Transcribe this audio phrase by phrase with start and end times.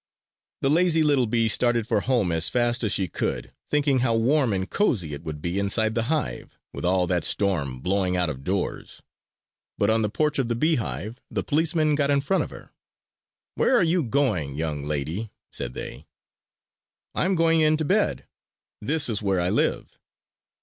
[0.61, 4.51] The lazy little bee started for home as fast as she could, thinking how warm
[4.51, 8.43] and cozy it would be inside the hive, with all that storm blowing out of
[8.43, 9.03] doors.
[9.77, 12.71] But on the porch of the beehive the policemen got in front of her.
[13.53, 16.07] "Where are you going, young lady?" said they.
[17.13, 18.25] "I am going in to bed.
[18.81, 19.99] This is where I live!"